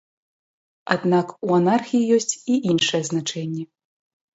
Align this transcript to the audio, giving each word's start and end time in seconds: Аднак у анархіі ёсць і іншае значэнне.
Аднак 0.95 1.27
у 1.49 1.55
анархіі 1.59 2.03
ёсць 2.19 2.37
і 2.41 2.53
іншае 2.75 3.07
значэнне. 3.15 3.73